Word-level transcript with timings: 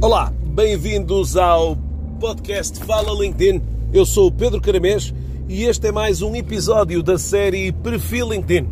Olá, 0.00 0.32
bem-vindos 0.54 1.36
ao 1.36 1.76
podcast 2.20 2.78
Fala 2.84 3.12
LinkedIn. 3.20 3.60
Eu 3.92 4.06
sou 4.06 4.28
o 4.28 4.32
Pedro 4.32 4.60
Caramês 4.60 5.12
e 5.48 5.64
este 5.64 5.88
é 5.88 5.92
mais 5.92 6.22
um 6.22 6.36
episódio 6.36 7.02
da 7.02 7.18
série 7.18 7.72
Perfil 7.72 8.30
LinkedIn. 8.30 8.68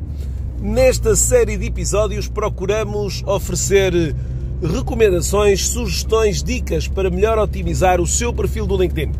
Nesta 0.61 1.17
série 1.17 1.57
de 1.57 1.67
episódios 1.67 2.29
procuramos 2.29 3.25
oferecer 3.27 4.15
recomendações, 4.63 5.67
sugestões, 5.67 6.45
dicas 6.45 6.89
para 6.89 7.11
melhor 7.11 7.39
otimizar 7.39 8.01
o 8.01 8.07
seu 8.07 8.33
perfil 8.33 8.65
do 8.65 8.77
LinkedIn. 8.77 9.13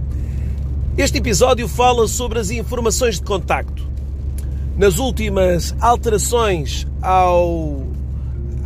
Este 0.97 1.19
episódio 1.19 1.67
fala 1.67 2.07
sobre 2.07 2.39
as 2.39 2.51
informações 2.51 3.17
de 3.17 3.23
contacto. 3.23 3.87
Nas 4.77 4.99
últimas 4.99 5.75
alterações 5.81 6.87
ao, 7.01 7.83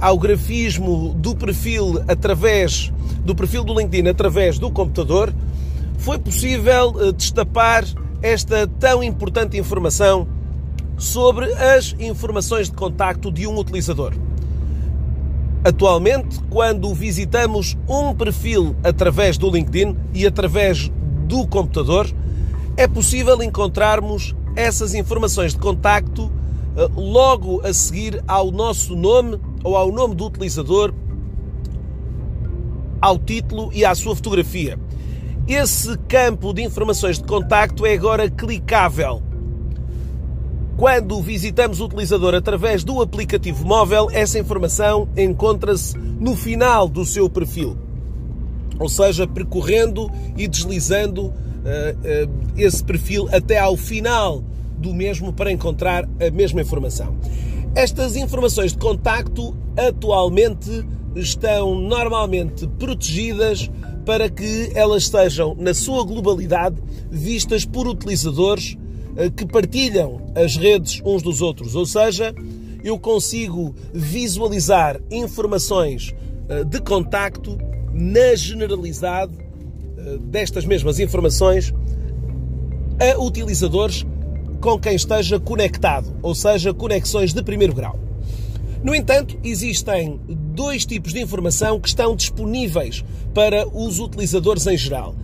ao 0.00 0.18
grafismo 0.18 1.14
do 1.16 1.36
perfil 1.36 2.02
através 2.08 2.92
do 3.24 3.32
perfil 3.34 3.62
do 3.62 3.78
LinkedIn 3.78 4.08
através 4.08 4.58
do 4.58 4.70
computador, 4.72 5.32
foi 5.98 6.18
possível 6.18 6.96
eh, 6.98 7.12
destapar 7.12 7.84
esta 8.22 8.66
tão 8.66 9.04
importante 9.04 9.56
informação 9.56 10.26
sobre 10.98 11.52
as 11.54 11.94
informações 12.00 12.68
de 12.68 12.74
contacto 12.74 13.30
de 13.30 13.46
um 13.46 13.56
utilizador. 13.56 14.12
Atualmente, 15.62 16.40
quando 16.50 16.92
visitamos 16.92 17.76
um 17.88 18.14
perfil 18.14 18.74
através 18.82 19.38
do 19.38 19.50
LinkedIn 19.50 19.96
e 20.12 20.26
através 20.26 20.90
do 21.26 21.46
computador, 21.46 22.10
é 22.76 22.88
possível 22.88 23.42
encontrarmos 23.42 24.34
essas 24.56 24.94
informações 24.94 25.52
de 25.52 25.58
contacto 25.58 26.30
eh, 26.76 26.88
logo 26.96 27.60
a 27.66 27.72
seguir 27.72 28.22
ao 28.26 28.50
nosso 28.50 28.94
nome 28.94 29.40
ou 29.62 29.76
ao 29.76 29.90
nome 29.90 30.14
do 30.14 30.26
utilizador 30.26 30.92
ao 33.00 33.18
título 33.18 33.70
e 33.72 33.84
à 33.84 33.94
sua 33.94 34.14
fotografia. 34.14 34.78
Esse 35.48 35.96
campo 36.06 36.52
de 36.52 36.62
informações 36.62 37.18
de 37.18 37.24
contacto 37.24 37.86
é 37.86 37.94
agora 37.94 38.30
clicável. 38.30 39.22
Quando 40.76 41.20
visitamos 41.20 41.80
o 41.80 41.86
utilizador 41.86 42.34
através 42.34 42.84
do 42.84 43.02
aplicativo 43.02 43.66
móvel, 43.66 44.08
essa 44.12 44.38
informação 44.38 45.08
encontra-se 45.16 45.96
no 45.98 46.36
final 46.36 46.88
do 46.88 47.04
seu 47.04 47.28
perfil. 47.28 47.76
Ou 48.78 48.88
seja, 48.88 49.26
percorrendo 49.26 50.10
e 50.36 50.48
deslizando 50.48 51.34
esse 52.56 52.82
perfil 52.82 53.28
até 53.32 53.58
ao 53.58 53.76
final 53.76 54.42
do 54.78 54.94
mesmo 54.94 55.32
para 55.32 55.52
encontrar 55.52 56.04
a 56.04 56.30
mesma 56.30 56.62
informação. 56.62 57.16
Estas 57.74 58.16
informações 58.16 58.72
de 58.72 58.78
contacto 58.78 59.54
atualmente 59.76 60.84
estão 61.14 61.74
normalmente 61.74 62.66
protegidas 62.78 63.70
para 64.04 64.28
que 64.28 64.72
elas 64.74 65.04
estejam, 65.04 65.54
na 65.58 65.74
sua 65.74 66.04
globalidade, 66.04 66.76
vistas 67.10 67.64
por 67.64 67.86
utilizadores 67.86 68.76
eh, 69.16 69.30
que 69.30 69.46
partilham 69.46 70.20
as 70.34 70.56
redes 70.56 71.00
uns 71.04 71.22
dos 71.22 71.42
outros. 71.42 71.74
Ou 71.74 71.84
seja, 71.84 72.34
eu 72.82 72.98
consigo 72.98 73.74
visualizar 73.92 75.00
informações 75.10 76.14
eh, 76.48 76.64
de 76.64 76.80
contacto 76.80 77.58
na 77.92 78.34
generalidade 78.34 79.32
eh, 79.38 79.49
destas 80.20 80.64
mesmas 80.64 80.98
informações 80.98 81.72
a 82.98 83.18
utilizadores 83.18 84.04
com 84.60 84.78
quem 84.78 84.94
esteja 84.94 85.40
conectado, 85.40 86.14
ou 86.22 86.34
seja, 86.34 86.74
conexões 86.74 87.32
de 87.32 87.42
primeiro 87.42 87.74
grau. 87.74 87.98
No 88.82 88.94
entanto, 88.94 89.38
existem 89.42 90.20
dois 90.28 90.86
tipos 90.86 91.12
de 91.12 91.20
informação 91.20 91.78
que 91.80 91.88
estão 91.88 92.16
disponíveis 92.16 93.04
para 93.34 93.66
os 93.68 93.98
utilizadores 93.98 94.66
em 94.66 94.76
geral. 94.76 95.14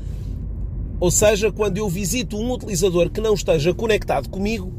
Ou 0.98 1.10
seja, 1.10 1.52
quando 1.52 1.78
eu 1.78 1.88
visito 1.88 2.38
um 2.38 2.52
utilizador 2.52 3.10
que 3.10 3.20
não 3.20 3.34
esteja 3.34 3.74
conectado 3.74 4.28
comigo, 4.28 4.72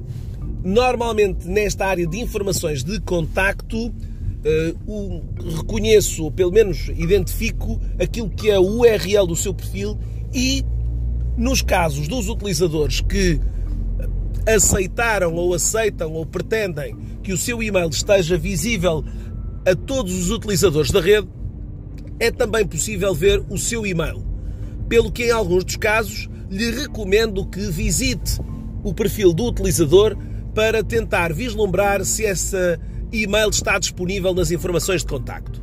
normalmente 0.63 1.47
nesta 1.47 1.85
área 1.85 2.07
de 2.07 2.19
informações 2.19 2.83
de 2.83 2.99
contacto, 3.01 3.93
uh, 4.87 5.23
reconheço, 5.57 6.23
ou 6.23 6.31
pelo 6.31 6.51
menos 6.51 6.89
identifico, 6.89 7.79
aquilo 7.99 8.29
que 8.29 8.49
é 8.49 8.59
o 8.59 8.79
URL 8.79 9.27
do 9.27 9.35
seu 9.35 9.53
perfil 9.53 9.97
e, 10.33 10.63
nos 11.37 11.61
casos 11.61 12.07
dos 12.07 12.29
utilizadores 12.29 13.01
que 13.01 13.39
aceitaram 14.47 15.33
ou 15.33 15.53
aceitam 15.53 16.13
ou 16.13 16.25
pretendem 16.25 16.95
que 17.21 17.33
o 17.33 17.37
seu 17.37 17.61
e-mail 17.61 17.89
esteja 17.89 18.37
visível 18.37 19.03
a 19.65 19.75
todos 19.75 20.13
os 20.13 20.31
utilizadores 20.31 20.91
da 20.91 21.01
rede, 21.01 21.27
é 22.19 22.31
também 22.31 22.65
possível 22.65 23.13
ver 23.13 23.43
o 23.49 23.57
seu 23.57 23.85
e-mail. 23.85 24.25
Pelo 24.87 25.11
que, 25.11 25.25
em 25.25 25.31
alguns 25.31 25.65
dos 25.65 25.75
casos, 25.75 26.29
lhe 26.49 26.71
recomendo 26.71 27.45
que 27.45 27.59
visite 27.69 28.39
o 28.83 28.93
perfil 28.93 29.33
do 29.33 29.47
utilizador 29.47 30.15
para 30.55 30.81
tentar 30.81 31.33
vislumbrar 31.33 32.03
se 32.05 32.25
essa 32.25 32.79
e-mail 33.11 33.49
está 33.49 33.77
disponível 33.79 34.33
nas 34.33 34.51
informações 34.51 35.01
de 35.01 35.07
contacto. 35.07 35.61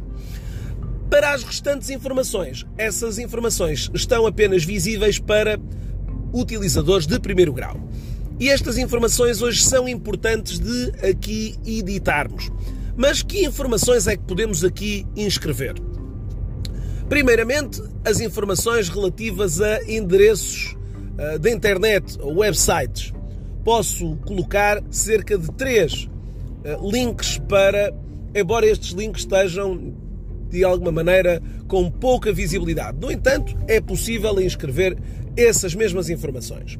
Para 1.10 1.32
as 1.32 1.42
restantes 1.44 1.90
informações, 1.90 2.66
essas 2.76 3.18
informações 3.18 3.90
estão 3.94 4.26
apenas 4.26 4.64
visíveis 4.64 5.18
para 5.18 5.58
utilizadores 6.32 7.06
de 7.06 7.18
primeiro 7.20 7.52
grau. 7.52 7.80
E 8.40 8.48
estas 8.48 8.78
informações 8.78 9.40
hoje 9.40 9.62
são 9.62 9.88
importantes 9.88 10.58
de 10.58 10.92
aqui 11.08 11.54
editarmos. 11.64 12.50
Mas 12.96 13.22
que 13.22 13.44
informações 13.44 14.06
é 14.06 14.16
que 14.16 14.24
podemos 14.24 14.64
aqui 14.64 15.06
inscrever? 15.16 15.74
Primeiramente, 17.08 17.82
as 18.04 18.20
informações 18.20 18.88
relativas 18.88 19.60
a 19.60 19.84
endereços 19.84 20.76
uh, 21.18 21.38
de 21.38 21.50
internet 21.50 22.18
ou 22.20 22.38
websites. 22.38 23.12
Posso 23.64 24.16
colocar 24.26 24.82
cerca 24.90 25.38
de 25.38 25.50
três 25.52 26.08
links 26.82 27.38
para, 27.48 27.94
embora 28.34 28.66
estes 28.66 28.92
links 28.92 29.22
estejam 29.22 29.94
de 30.48 30.64
alguma 30.64 30.92
maneira 30.92 31.42
com 31.66 31.90
pouca 31.90 32.32
visibilidade. 32.32 32.98
No 33.00 33.10
entanto, 33.10 33.56
é 33.66 33.80
possível 33.80 34.40
inscrever 34.40 34.96
essas 35.36 35.74
mesmas 35.74 36.08
informações. 36.08 36.78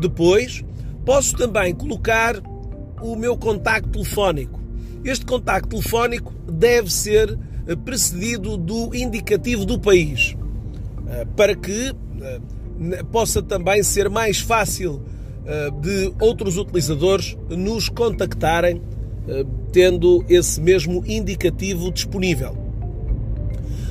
Depois, 0.00 0.64
Posso 1.06 1.36
também 1.36 1.72
colocar 1.72 2.42
o 3.00 3.14
meu 3.14 3.36
contacto 3.36 3.90
telefónico. 3.90 4.60
Este 5.04 5.24
contacto 5.24 5.68
telefónico 5.68 6.34
deve 6.50 6.92
ser 6.92 7.38
eh, 7.68 7.76
precedido 7.76 8.56
do 8.56 8.92
indicativo 8.92 9.64
do 9.64 9.78
país, 9.78 10.36
eh, 11.06 11.24
para 11.36 11.54
que 11.54 11.94
eh, 12.20 12.40
possa 13.12 13.40
também 13.40 13.84
ser 13.84 14.10
mais 14.10 14.40
fácil 14.40 15.00
de 15.80 16.12
outros 16.18 16.56
utilizadores 16.56 17.38
nos 17.48 17.88
contactarem 17.88 18.82
tendo 19.72 20.24
esse 20.28 20.60
mesmo 20.60 21.02
indicativo 21.06 21.90
disponível. 21.90 22.56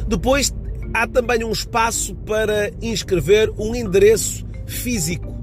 Depois 0.08 0.54
há 0.94 1.08
também 1.08 1.44
um 1.44 1.52
espaço 1.52 2.16
para 2.16 2.72
inscrever 2.82 3.52
um 3.58 3.76
endereço 3.76 4.46
físico 4.66 5.36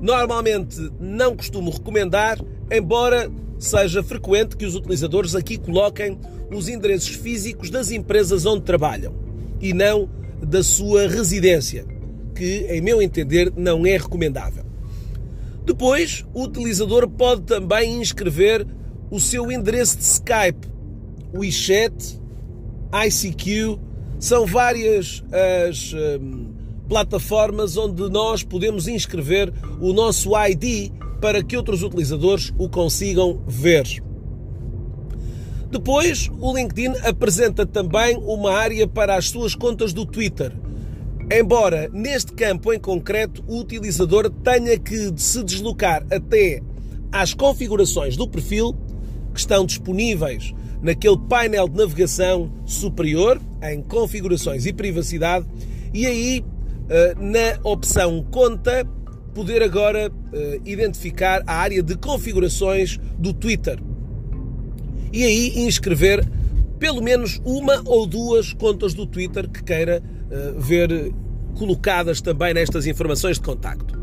Normalmente 0.00 0.90
não 1.00 1.36
costumo 1.36 1.70
recomendar, 1.70 2.38
embora 2.70 3.30
seja 3.58 4.02
frequente 4.02 4.56
que 4.56 4.64
os 4.64 4.76
utilizadores 4.76 5.34
aqui 5.34 5.58
coloquem 5.58 6.18
os 6.52 6.68
endereços 6.68 7.16
físicos 7.16 7.68
das 7.68 7.90
empresas 7.90 8.46
onde 8.46 8.62
trabalham 8.62 9.12
e 9.60 9.72
não 9.72 10.08
da 10.40 10.62
sua 10.62 11.08
residência, 11.08 11.84
que, 12.34 12.66
em 12.70 12.80
meu 12.80 13.02
entender, 13.02 13.52
não 13.56 13.84
é 13.84 13.96
recomendável. 13.96 14.64
Depois, 15.66 16.24
o 16.32 16.44
utilizador 16.44 17.08
pode 17.08 17.42
também 17.42 18.00
inscrever 18.00 18.64
o 19.10 19.18
seu 19.20 19.50
endereço 19.50 19.98
de 19.98 20.04
Skype, 20.04 20.68
WeChat, 21.34 22.20
ICQ, 22.92 23.78
são 24.18 24.46
várias 24.46 25.22
as. 25.32 25.92
Hum, 25.92 26.58
plataformas 26.88 27.76
onde 27.76 28.08
nós 28.08 28.42
podemos 28.42 28.88
inscrever 28.88 29.52
o 29.80 29.92
nosso 29.92 30.30
ID 30.34 30.90
para 31.20 31.42
que 31.42 31.56
outros 31.56 31.82
utilizadores 31.82 32.52
o 32.56 32.68
consigam 32.68 33.42
ver. 33.46 34.02
Depois, 35.70 36.30
o 36.40 36.56
LinkedIn 36.56 36.96
apresenta 37.04 37.66
também 37.66 38.16
uma 38.16 38.52
área 38.52 38.88
para 38.88 39.16
as 39.16 39.28
suas 39.28 39.54
contas 39.54 39.92
do 39.92 40.06
Twitter. 40.06 40.52
Embora 41.30 41.90
neste 41.92 42.32
campo 42.32 42.72
em 42.72 42.80
concreto 42.80 43.44
o 43.46 43.60
utilizador 43.60 44.30
tenha 44.30 44.78
que 44.78 45.12
se 45.16 45.44
deslocar 45.44 46.06
até 46.10 46.62
às 47.12 47.34
configurações 47.34 48.16
do 48.16 48.26
perfil 48.26 48.74
que 49.38 49.42
estão 49.42 49.64
disponíveis 49.64 50.52
naquele 50.82 51.16
painel 51.16 51.68
de 51.68 51.76
navegação 51.76 52.52
superior 52.66 53.40
em 53.62 53.80
configurações 53.80 54.66
e 54.66 54.72
privacidade 54.72 55.46
e 55.94 56.06
aí 56.06 56.44
eh, 56.88 57.14
na 57.16 57.60
opção 57.62 58.26
Conta, 58.32 58.84
poder 59.32 59.62
agora 59.62 60.10
eh, 60.32 60.60
identificar 60.64 61.44
a 61.46 61.54
área 61.54 61.80
de 61.84 61.96
configurações 61.96 62.98
do 63.16 63.32
Twitter. 63.32 63.78
e 65.12 65.22
aí 65.24 65.60
inscrever 65.60 66.26
pelo 66.80 67.00
menos 67.00 67.40
uma 67.44 67.80
ou 67.84 68.04
duas 68.04 68.52
contas 68.52 68.92
do 68.94 69.06
Twitter 69.06 69.48
que 69.48 69.62
queira 69.62 70.00
uh, 70.00 70.60
ver 70.60 71.12
colocadas 71.56 72.20
também 72.20 72.54
nestas 72.54 72.86
informações 72.86 73.36
de 73.36 73.42
contacto. 73.42 73.97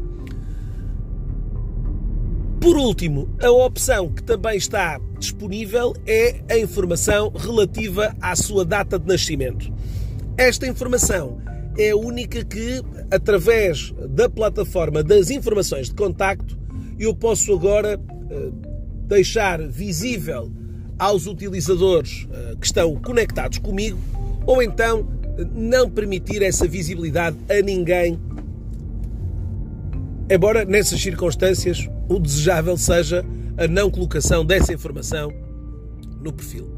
Por 2.65 2.77
último, 2.77 3.29
a 3.43 3.51
opção 3.51 4.09
que 4.11 4.23
também 4.23 4.57
está 4.57 4.99
disponível 5.19 5.93
é 6.03 6.41
a 6.49 6.57
informação 6.57 7.29
relativa 7.29 8.15
à 8.19 8.35
sua 8.35 8.65
data 8.65 8.97
de 8.97 9.05
nascimento. 9.05 9.71
Esta 10.35 10.65
informação 10.65 11.39
é 11.77 11.91
a 11.91 11.95
única 11.95 12.43
que, 12.43 12.81
através 13.11 13.93
da 14.09 14.27
plataforma 14.27 15.03
das 15.03 15.29
informações 15.29 15.89
de 15.89 15.93
contacto, 15.93 16.57
eu 16.97 17.13
posso 17.13 17.53
agora 17.53 17.99
uh, 17.99 18.51
deixar 19.05 19.61
visível 19.61 20.51
aos 20.97 21.27
utilizadores 21.27 22.23
uh, 22.23 22.57
que 22.57 22.65
estão 22.65 22.95
conectados 22.95 23.59
comigo 23.59 23.99
ou 24.43 24.59
então 24.63 25.01
uh, 25.01 25.07
não 25.53 25.87
permitir 25.87 26.41
essa 26.41 26.67
visibilidade 26.67 27.37
a 27.47 27.61
ninguém. 27.61 28.19
Embora 30.29 30.65
nessas 30.65 31.01
circunstâncias 31.01 31.87
o 32.09 32.19
desejável 32.19 32.77
seja 32.77 33.23
a 33.57 33.67
não 33.67 33.89
colocação 33.91 34.43
dessa 34.43 34.73
informação 34.73 35.31
no 36.21 36.33
perfil. 36.33 36.75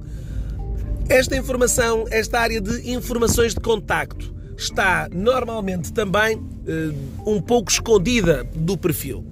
Esta 1.09 1.37
informação, 1.37 2.05
esta 2.11 2.39
área 2.39 2.59
de 2.59 2.91
informações 2.91 3.53
de 3.53 3.61
contacto, 3.61 4.35
está 4.57 5.07
normalmente 5.13 5.93
também 5.93 6.35
uh, 6.35 7.29
um 7.31 7.41
pouco 7.41 7.71
escondida 7.71 8.43
do 8.53 8.77
perfil. 8.77 9.25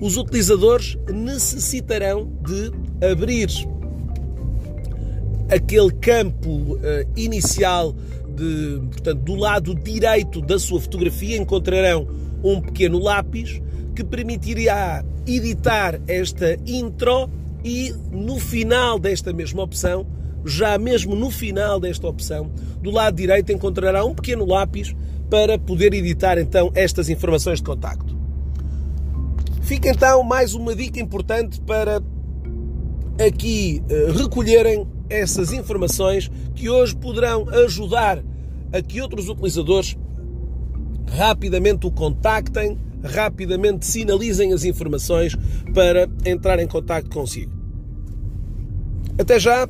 Os 0.00 0.16
utilizadores 0.18 0.98
necessitarão 1.08 2.30
de 2.42 2.70
abrir 3.10 3.48
aquele 5.48 5.92
campo 5.92 6.50
uh, 6.50 6.78
inicial 7.16 7.94
de, 8.34 8.80
portanto, 8.90 9.20
do 9.20 9.34
lado 9.34 9.74
direito 9.74 10.40
da 10.40 10.58
sua 10.58 10.80
fotografia 10.80 11.36
encontrarão 11.36 12.06
um 12.42 12.60
pequeno 12.60 12.98
lápis 12.98 13.60
que 13.94 14.04
permitirá 14.04 15.04
editar 15.26 16.00
esta 16.06 16.58
intro 16.66 17.30
e 17.64 17.94
no 18.10 18.38
final 18.38 18.98
desta 18.98 19.32
mesma 19.32 19.62
opção 19.62 20.06
já 20.44 20.76
mesmo 20.76 21.16
no 21.16 21.30
final 21.30 21.80
desta 21.80 22.06
opção, 22.06 22.50
do 22.82 22.90
lado 22.90 23.16
direito 23.16 23.50
encontrará 23.50 24.04
um 24.04 24.14
pequeno 24.14 24.44
lápis 24.44 24.94
para 25.30 25.58
poder 25.58 25.94
editar 25.94 26.38
então 26.38 26.70
estas 26.74 27.08
informações 27.08 27.58
de 27.58 27.64
contacto. 27.64 28.14
Fica 29.62 29.88
então 29.88 30.22
mais 30.22 30.54
uma 30.54 30.76
dica 30.76 31.00
importante 31.00 31.60
para 31.62 32.02
aqui 33.18 33.82
uh, 33.90 34.12
recolherem 34.12 34.86
essas 35.20 35.52
informações 35.52 36.30
que 36.54 36.68
hoje 36.68 36.94
poderão 36.96 37.48
ajudar 37.50 38.22
a 38.72 38.82
que 38.82 39.00
outros 39.00 39.28
utilizadores 39.28 39.96
rapidamente 41.06 41.86
o 41.86 41.90
contactem, 41.90 42.78
rapidamente 43.02 43.86
sinalizem 43.86 44.52
as 44.52 44.64
informações 44.64 45.36
para 45.72 46.08
entrar 46.24 46.58
em 46.58 46.66
contacto 46.66 47.10
consigo. 47.10 47.52
Até 49.18 49.38
já! 49.38 49.68